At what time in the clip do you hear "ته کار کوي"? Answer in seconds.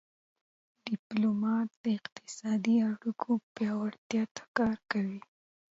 4.35-5.19